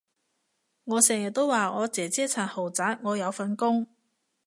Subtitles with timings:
[0.85, 3.85] 我成日都話我姐姐層豪宅我有份供